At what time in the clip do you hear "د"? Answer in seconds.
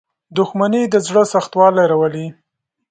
0.93-0.95